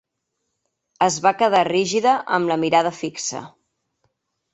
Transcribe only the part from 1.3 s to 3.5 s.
quedar rígida, amb la mirada fixa.